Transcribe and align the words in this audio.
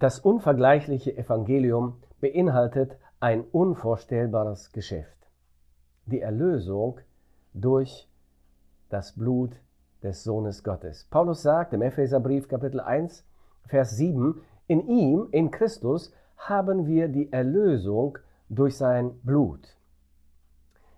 Das 0.00 0.18
unvergleichliche 0.18 1.16
Evangelium 1.16 2.02
beinhaltet 2.20 2.96
ein 3.20 3.44
unvorstellbares 3.44 4.72
Geschäft. 4.72 5.16
Die 6.06 6.20
Erlösung 6.20 6.98
durch 7.52 8.08
das 8.88 9.12
Blut 9.12 9.52
des 10.02 10.24
Sohnes 10.24 10.64
Gottes. 10.64 11.06
Paulus 11.10 11.42
sagt 11.42 11.72
im 11.72 11.82
Epheserbrief 11.82 12.48
Kapitel 12.48 12.80
1, 12.80 13.24
Vers 13.66 13.96
7, 13.96 14.42
in 14.66 14.88
ihm, 14.88 15.28
in 15.30 15.52
Christus, 15.52 16.12
haben 16.36 16.86
wir 16.86 17.08
die 17.08 17.32
Erlösung 17.32 18.18
durch 18.48 18.76
sein 18.76 19.20
Blut. 19.22 19.76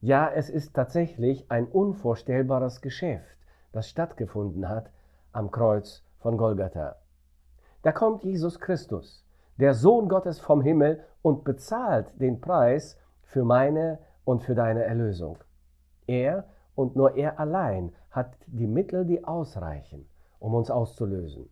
Ja, 0.00 0.30
es 0.30 0.50
ist 0.50 0.74
tatsächlich 0.74 1.48
ein 1.50 1.66
unvorstellbares 1.66 2.80
Geschäft, 2.80 3.36
das 3.70 3.88
stattgefunden 3.88 4.68
hat 4.68 4.90
am 5.32 5.52
Kreuz 5.52 6.02
von 6.18 6.36
Golgatha. 6.36 6.96
Da 7.82 7.92
kommt 7.92 8.24
Jesus 8.24 8.60
Christus, 8.60 9.24
der 9.58 9.74
Sohn 9.74 10.08
Gottes 10.08 10.40
vom 10.40 10.62
Himmel, 10.62 11.00
und 11.22 11.44
bezahlt 11.44 12.18
den 12.20 12.40
Preis 12.40 12.98
für 13.22 13.44
meine 13.44 13.98
und 14.24 14.42
für 14.42 14.54
deine 14.54 14.84
Erlösung. 14.84 15.38
Er 16.06 16.44
und 16.74 16.96
nur 16.96 17.16
er 17.16 17.38
allein 17.38 17.92
hat 18.10 18.36
die 18.46 18.66
Mittel, 18.66 19.04
die 19.04 19.24
ausreichen, 19.24 20.08
um 20.38 20.54
uns 20.54 20.70
auszulösen. 20.70 21.48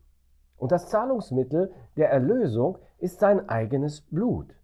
Und 0.56 0.72
das 0.72 0.88
Zahlungsmittel 0.88 1.70
der 1.96 2.10
Erlösung 2.10 2.78
ist 2.98 3.20
sein 3.20 3.48
eigenes 3.48 4.00
Blut. 4.00 4.54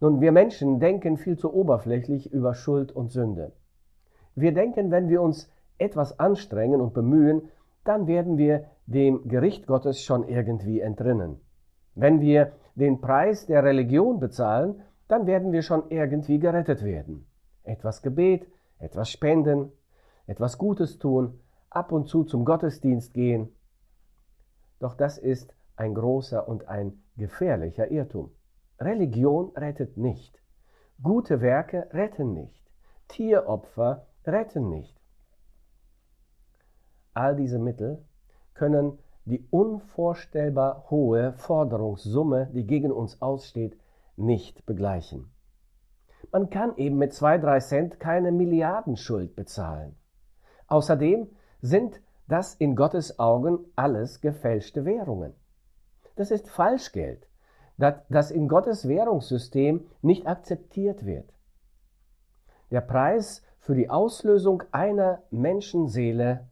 Nun, 0.00 0.20
wir 0.20 0.32
Menschen 0.32 0.78
denken 0.78 1.16
viel 1.16 1.36
zu 1.36 1.52
oberflächlich 1.52 2.32
über 2.32 2.54
Schuld 2.54 2.92
und 2.92 3.10
Sünde. 3.10 3.52
Wir 4.34 4.52
denken, 4.54 4.90
wenn 4.90 5.08
wir 5.08 5.20
uns 5.20 5.50
etwas 5.78 6.18
anstrengen 6.18 6.80
und 6.80 6.94
bemühen, 6.94 7.48
dann 7.84 8.06
werden 8.06 8.38
wir 8.38 8.66
dem 8.86 9.28
Gericht 9.28 9.66
Gottes 9.66 10.02
schon 10.02 10.28
irgendwie 10.28 10.80
entrinnen. 10.80 11.40
Wenn 11.94 12.20
wir 12.20 12.52
den 12.74 13.00
Preis 13.00 13.46
der 13.46 13.64
Religion 13.64 14.20
bezahlen, 14.20 14.82
dann 15.08 15.26
werden 15.26 15.52
wir 15.52 15.62
schon 15.62 15.90
irgendwie 15.90 16.38
gerettet 16.38 16.84
werden. 16.84 17.26
Etwas 17.64 18.02
Gebet, 18.02 18.46
etwas 18.78 19.10
spenden, 19.10 19.72
etwas 20.26 20.58
Gutes 20.58 20.98
tun, 20.98 21.40
ab 21.68 21.92
und 21.92 22.08
zu 22.08 22.24
zum 22.24 22.44
Gottesdienst 22.44 23.14
gehen. 23.14 23.54
Doch 24.78 24.94
das 24.94 25.18
ist 25.18 25.54
ein 25.76 25.94
großer 25.94 26.48
und 26.48 26.68
ein 26.68 27.02
gefährlicher 27.16 27.90
Irrtum. 27.90 28.30
Religion 28.78 29.52
rettet 29.56 29.96
nicht. 29.96 30.40
Gute 31.02 31.40
Werke 31.40 31.88
retten 31.92 32.32
nicht. 32.32 32.62
Tieropfer 33.08 34.06
retten 34.26 34.68
nicht. 34.68 34.99
All 37.14 37.36
diese 37.36 37.58
Mittel 37.58 38.04
können 38.54 38.98
die 39.24 39.46
unvorstellbar 39.50 40.86
hohe 40.90 41.32
Forderungssumme, 41.34 42.50
die 42.52 42.66
gegen 42.66 42.90
uns 42.90 43.20
aussteht, 43.20 43.76
nicht 44.16 44.66
begleichen. 44.66 45.30
Man 46.32 46.50
kann 46.50 46.76
eben 46.76 46.98
mit 46.98 47.12
zwei, 47.12 47.38
drei 47.38 47.60
Cent 47.60 47.98
keine 47.98 48.32
Milliardenschuld 48.32 49.34
bezahlen. 49.34 49.96
Außerdem 50.66 51.28
sind 51.60 52.00
das 52.28 52.54
in 52.54 52.76
Gottes 52.76 53.18
Augen 53.18 53.58
alles 53.74 54.20
gefälschte 54.20 54.84
Währungen. 54.84 55.34
Das 56.16 56.30
ist 56.30 56.48
Falschgeld, 56.48 57.26
das 57.76 58.30
in 58.30 58.46
Gottes 58.46 58.86
Währungssystem 58.86 59.86
nicht 60.02 60.26
akzeptiert 60.26 61.06
wird. 61.06 61.32
Der 62.70 62.82
Preis 62.82 63.42
für 63.58 63.74
die 63.74 63.90
Auslösung 63.90 64.62
einer 64.70 65.22
Menschenseele 65.30 66.48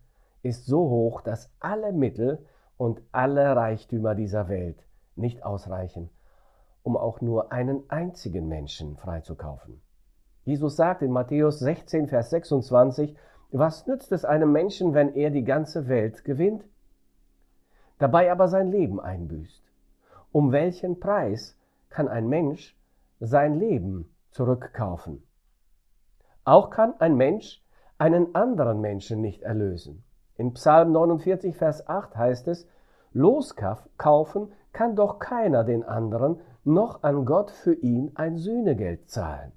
ist 0.48 0.66
so 0.66 0.88
hoch, 0.88 1.20
dass 1.20 1.50
alle 1.60 1.92
Mittel 1.92 2.44
und 2.76 3.02
alle 3.12 3.54
Reichtümer 3.54 4.14
dieser 4.14 4.48
Welt 4.48 4.84
nicht 5.14 5.44
ausreichen, 5.44 6.10
um 6.82 6.96
auch 6.96 7.20
nur 7.20 7.52
einen 7.52 7.88
einzigen 7.90 8.48
Menschen 8.48 8.96
freizukaufen. 8.96 9.80
Jesus 10.44 10.76
sagt 10.76 11.02
in 11.02 11.12
Matthäus 11.12 11.58
16, 11.58 12.08
Vers 12.08 12.30
26, 12.30 13.16
was 13.50 13.86
nützt 13.86 14.12
es 14.12 14.24
einem 14.24 14.52
Menschen, 14.52 14.94
wenn 14.94 15.14
er 15.14 15.30
die 15.30 15.44
ganze 15.44 15.88
Welt 15.88 16.24
gewinnt, 16.24 16.64
dabei 17.98 18.30
aber 18.32 18.48
sein 18.48 18.70
Leben 18.70 19.00
einbüßt? 19.00 19.62
Um 20.32 20.52
welchen 20.52 21.00
Preis 21.00 21.56
kann 21.90 22.08
ein 22.08 22.28
Mensch 22.28 22.76
sein 23.20 23.58
Leben 23.58 24.14
zurückkaufen? 24.30 25.22
Auch 26.44 26.70
kann 26.70 26.94
ein 27.00 27.16
Mensch 27.16 27.62
einen 27.98 28.34
anderen 28.34 28.80
Menschen 28.80 29.20
nicht 29.20 29.42
erlösen. 29.42 30.04
In 30.38 30.54
Psalm 30.54 30.92
49, 30.92 31.56
Vers 31.56 31.88
8 31.88 32.16
heißt 32.16 32.46
es, 32.48 32.66
Loskaufen 33.12 34.52
kann 34.72 34.94
doch 34.94 35.18
keiner 35.18 35.64
den 35.64 35.82
anderen, 35.82 36.40
noch 36.62 37.02
an 37.02 37.24
Gott 37.24 37.50
für 37.50 37.74
ihn 37.74 38.12
ein 38.14 38.36
Sühnegeld 38.36 39.10
zahlen. 39.10 39.52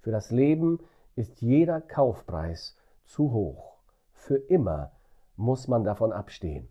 Für 0.00 0.10
das 0.10 0.30
Leben 0.30 0.78
ist 1.14 1.42
jeder 1.42 1.82
Kaufpreis 1.82 2.74
zu 3.04 3.32
hoch. 3.32 3.76
Für 4.12 4.36
immer 4.36 4.92
muss 5.36 5.68
man 5.68 5.84
davon 5.84 6.12
abstehen. 6.12 6.68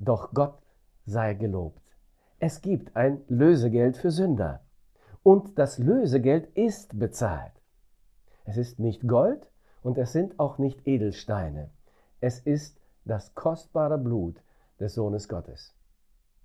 Doch 0.00 0.34
Gott 0.34 0.58
sei 1.06 1.34
gelobt. 1.34 1.80
Es 2.40 2.62
gibt 2.62 2.96
ein 2.96 3.22
Lösegeld 3.28 3.96
für 3.96 4.10
Sünder. 4.10 4.64
Und 5.22 5.56
das 5.58 5.78
Lösegeld 5.78 6.46
ist 6.56 6.98
bezahlt. 6.98 7.52
Es 8.44 8.56
ist 8.56 8.80
nicht 8.80 9.06
Gold, 9.06 9.46
und 9.84 9.98
es 9.98 10.12
sind 10.12 10.40
auch 10.40 10.58
nicht 10.58 10.88
Edelsteine. 10.88 11.70
Es 12.20 12.40
ist 12.40 12.80
das 13.04 13.34
kostbare 13.34 13.98
Blut 13.98 14.42
des 14.80 14.94
Sohnes 14.94 15.28
Gottes. 15.28 15.74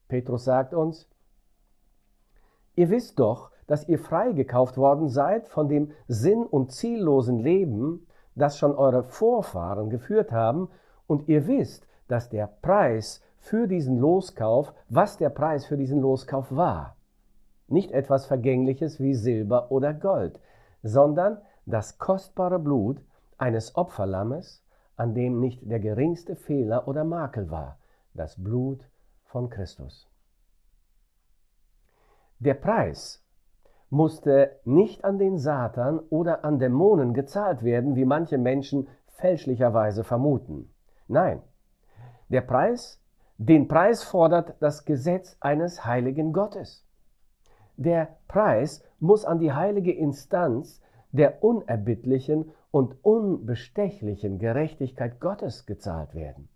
Petrus 0.10 0.44
sagt 0.44 0.74
uns, 0.74 1.10
ihr 2.76 2.90
wisst 2.90 3.18
doch, 3.18 3.52
dass 3.66 3.88
ihr 3.88 3.98
freigekauft 3.98 4.78
worden 4.78 5.08
seid 5.08 5.48
von 5.48 5.70
dem 5.70 5.92
sinn- 6.08 6.46
und 6.46 6.74
ziellosen 6.74 7.40
Leben, 7.40 8.06
das 8.36 8.58
schon 8.58 8.76
eure 8.76 9.04
Vorfahren 9.04 9.90
geführt 9.90 10.32
haben, 10.32 10.70
und 11.08 11.30
ihr 11.30 11.48
wisst, 11.48 11.88
dass 12.08 12.30
der 12.30 12.48
Preis 12.62 13.22
für 13.38 13.68
diesen 13.68 14.00
Loskauf, 14.00 14.74
was 14.90 15.18
der 15.18 15.30
Preis 15.30 15.66
für 15.66 15.78
diesen 15.78 16.02
Loskauf 16.02 16.54
war. 16.54 16.98
Nicht 17.68 17.92
etwas 17.92 18.26
Vergängliches 18.26 19.00
wie 19.00 19.14
Silber 19.14 19.72
oder 19.72 19.94
Gold, 19.94 20.42
sondern 20.84 21.38
das 21.66 22.00
kostbare 22.00 22.60
Blut 22.60 23.02
eines 23.40 23.76
Opferlammes, 23.76 24.64
an 24.96 25.14
dem 25.14 25.40
nicht 25.40 25.70
der 25.70 25.80
geringste 25.80 26.36
Fehler 26.36 26.88
oder 26.88 27.04
Makel 27.04 27.50
war, 27.50 27.80
das 28.14 28.42
Blut 28.42 28.88
von 29.24 29.50
Christus. 29.50 30.10
Der 32.40 32.54
Preis 32.54 33.26
musste 33.90 34.60
nicht 34.66 35.04
an 35.04 35.18
den 35.18 35.38
Satan 35.38 36.00
oder 36.10 36.46
an 36.46 36.60
Dämonen 36.60 37.14
gezahlt 37.14 37.64
werden, 37.64 37.96
wie 37.96 38.06
manche 38.06 38.38
Menschen 38.38 38.88
fälschlicherweise 39.08 40.04
vermuten. 40.04 40.74
Nein, 41.08 41.42
der 42.30 42.42
Preis, 42.42 43.02
den 43.38 43.68
Preis 43.68 44.04
fordert 44.04 44.56
das 44.60 44.86
Gesetz 44.86 45.38
eines 45.40 45.86
heiligen 45.86 46.34
Gottes. 46.34 46.86
Der 47.78 48.18
Preis 48.28 48.84
muss 49.00 49.26
an 49.26 49.40
die 49.40 49.54
heilige 49.54 49.94
Instanz 49.94 50.82
der 51.12 51.44
unerbittlichen 51.44 52.52
und 52.72 53.04
unbestechlichen 53.04 54.38
Gerechtigkeit 54.38 55.20
Gottes 55.20 55.66
gezahlt 55.66 56.14
werden. 56.14 56.50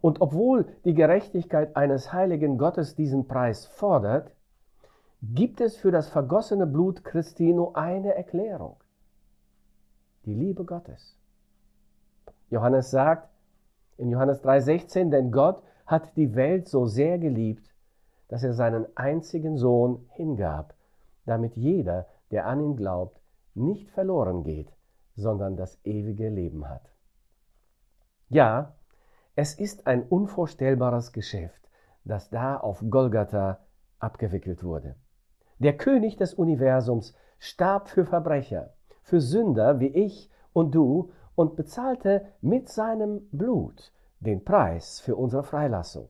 Und 0.00 0.20
obwohl 0.20 0.66
die 0.84 0.94
Gerechtigkeit 0.94 1.76
eines 1.76 2.12
heiligen 2.12 2.58
Gottes 2.58 2.94
diesen 2.94 3.26
Preis 3.26 3.66
fordert, 3.66 4.32
gibt 5.22 5.60
es 5.60 5.76
für 5.76 5.90
das 5.90 6.08
vergossene 6.08 6.66
Blut 6.66 7.04
Christi 7.04 7.52
nur 7.52 7.76
eine 7.76 8.14
Erklärung. 8.14 8.76
Die 10.26 10.34
Liebe 10.34 10.64
Gottes. 10.64 11.18
Johannes 12.50 12.90
sagt 12.90 13.30
in 13.96 14.10
Johannes 14.10 14.42
3:16, 14.42 15.10
denn 15.10 15.30
Gott 15.30 15.62
hat 15.86 16.16
die 16.16 16.34
Welt 16.34 16.68
so 16.68 16.86
sehr 16.86 17.18
geliebt, 17.18 17.74
dass 18.28 18.42
er 18.42 18.54
seinen 18.54 18.86
einzigen 18.96 19.56
Sohn 19.56 20.06
hingab, 20.10 20.74
damit 21.26 21.56
jeder, 21.56 22.06
der 22.30 22.46
an 22.46 22.60
ihn 22.60 22.76
glaubt, 22.76 23.20
nicht 23.54 23.90
verloren 23.90 24.42
geht, 24.44 24.72
sondern 25.16 25.56
das 25.56 25.78
ewige 25.84 26.28
Leben 26.28 26.68
hat. 26.68 26.90
Ja, 28.28 28.74
es 29.36 29.54
ist 29.54 29.86
ein 29.86 30.02
unvorstellbares 30.02 31.12
Geschäft, 31.12 31.68
das 32.04 32.30
da 32.30 32.56
auf 32.56 32.82
Golgatha 32.88 33.60
abgewickelt 33.98 34.62
wurde. 34.62 34.96
Der 35.58 35.76
König 35.76 36.16
des 36.16 36.34
Universums 36.34 37.14
starb 37.38 37.88
für 37.88 38.04
Verbrecher, 38.04 38.74
für 39.02 39.20
Sünder 39.20 39.80
wie 39.80 39.88
ich 39.88 40.30
und 40.52 40.74
du 40.74 41.12
und 41.34 41.56
bezahlte 41.56 42.26
mit 42.40 42.68
seinem 42.68 43.28
Blut 43.30 43.92
den 44.20 44.44
Preis 44.44 45.00
für 45.00 45.16
unsere 45.16 45.42
Freilassung. 45.42 46.08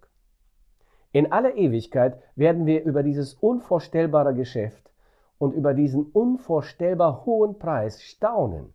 In 1.13 1.31
aller 1.33 1.55
Ewigkeit 1.55 2.21
werden 2.37 2.67
wir 2.67 2.85
über 2.85 3.03
dieses 3.03 3.35
unvorstellbare 3.35 4.35
Geschäft 4.35 4.91
und 5.39 5.53
über 5.53 5.75
diesen 5.75 6.07
unvorstellbar 6.07 7.25
hohen 7.25 7.59
Preis 7.59 8.03
staunen 8.03 8.73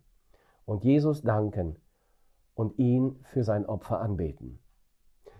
und 0.70 0.84
Jesus 0.84 1.22
danken 1.22 1.74
und 2.54 2.78
ihn 2.78 3.18
für 3.24 3.42
sein 3.42 3.66
Opfer 3.66 4.00
anbeten. 4.00 4.60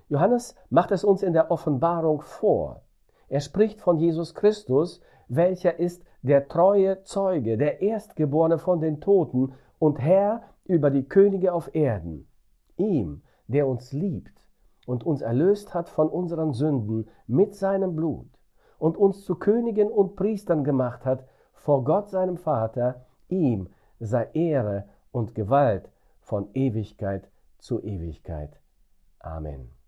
Johannes 0.08 0.56
macht 0.70 0.90
es 0.90 1.04
uns 1.04 1.22
in 1.22 1.32
der 1.32 1.52
Offenbarung 1.52 2.20
vor. 2.20 2.82
Er 3.28 3.38
spricht 3.38 3.80
von 3.80 3.98
Jesus 3.98 4.34
Christus, 4.34 5.00
welcher 5.28 5.78
ist 5.78 6.02
der 6.22 6.48
treue 6.48 7.04
Zeuge, 7.04 7.56
der 7.56 7.80
Erstgeborene 7.80 8.58
von 8.58 8.80
den 8.80 9.00
Toten 9.00 9.52
und 9.78 10.00
Herr 10.00 10.42
über 10.64 10.90
die 10.90 11.08
Könige 11.08 11.52
auf 11.52 11.76
Erden. 11.76 12.26
Ihm, 12.76 13.22
der 13.46 13.68
uns 13.68 13.92
liebt 13.92 14.48
und 14.84 15.06
uns 15.06 15.22
erlöst 15.22 15.74
hat 15.74 15.88
von 15.88 16.08
unseren 16.08 16.54
Sünden 16.54 17.08
mit 17.28 17.54
seinem 17.54 17.94
Blut 17.94 18.26
und 18.80 18.96
uns 18.96 19.24
zu 19.24 19.36
Königen 19.36 19.92
und 19.92 20.16
Priestern 20.16 20.64
gemacht 20.64 21.04
hat 21.04 21.24
vor 21.52 21.84
Gott 21.84 22.10
seinem 22.10 22.36
Vater, 22.36 23.04
ihm 23.28 23.68
sei 24.00 24.28
Ehre 24.32 24.86
und 25.12 25.34
Gewalt 25.34 25.88
von 26.20 26.48
Ewigkeit 26.54 27.28
zu 27.58 27.82
Ewigkeit. 27.82 28.58
Amen. 29.18 29.79